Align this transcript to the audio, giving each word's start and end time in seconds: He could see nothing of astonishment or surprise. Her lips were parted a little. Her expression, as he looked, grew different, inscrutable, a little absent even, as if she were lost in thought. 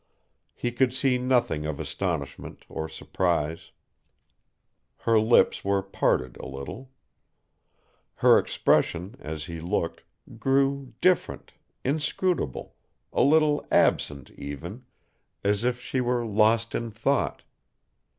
He 0.55 0.71
could 0.71 0.95
see 0.95 1.19
nothing 1.19 1.67
of 1.67 1.79
astonishment 1.79 2.65
or 2.67 2.89
surprise. 2.89 3.69
Her 5.05 5.19
lips 5.19 5.63
were 5.63 5.83
parted 5.83 6.37
a 6.37 6.47
little. 6.47 6.89
Her 8.15 8.39
expression, 8.39 9.13
as 9.19 9.45
he 9.45 9.59
looked, 9.61 10.03
grew 10.39 10.93
different, 11.01 11.53
inscrutable, 11.85 12.73
a 13.13 13.21
little 13.21 13.63
absent 13.69 14.31
even, 14.31 14.85
as 15.43 15.63
if 15.63 15.79
she 15.79 16.01
were 16.01 16.25
lost 16.25 16.73
in 16.73 16.89
thought. 16.89 17.43